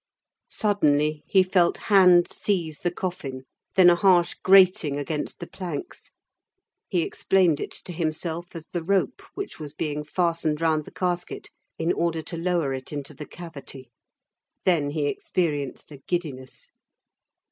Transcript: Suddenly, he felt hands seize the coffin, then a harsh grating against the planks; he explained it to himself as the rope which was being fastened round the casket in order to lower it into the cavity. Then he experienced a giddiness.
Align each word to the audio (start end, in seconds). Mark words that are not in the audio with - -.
Suddenly, 0.49 1.21
he 1.27 1.43
felt 1.43 1.77
hands 1.77 2.35
seize 2.35 2.79
the 2.79 2.89
coffin, 2.89 3.43
then 3.75 3.87
a 3.87 3.95
harsh 3.95 4.33
grating 4.41 4.97
against 4.97 5.39
the 5.39 5.45
planks; 5.45 6.09
he 6.89 7.03
explained 7.03 7.59
it 7.59 7.69
to 7.69 7.93
himself 7.93 8.55
as 8.55 8.65
the 8.65 8.81
rope 8.81 9.21
which 9.35 9.59
was 9.59 9.75
being 9.75 10.03
fastened 10.03 10.59
round 10.59 10.85
the 10.85 10.91
casket 10.91 11.51
in 11.77 11.93
order 11.93 12.23
to 12.23 12.35
lower 12.35 12.73
it 12.73 12.91
into 12.91 13.13
the 13.13 13.27
cavity. 13.27 13.91
Then 14.65 14.89
he 14.89 15.05
experienced 15.05 15.91
a 15.91 15.97
giddiness. 15.97 16.71